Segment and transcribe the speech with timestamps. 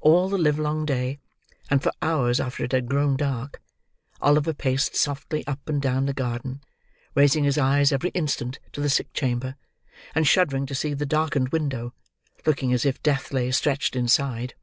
[0.00, 1.20] All the livelong day,
[1.70, 3.62] and for hours after it had grown dark,
[4.20, 6.60] Oliver paced softly up and down the garden,
[7.14, 9.54] raising his eyes every instant to the sick chamber,
[10.12, 11.94] and shuddering to see the darkened window,
[12.46, 14.54] looking as if death lay stretched inside.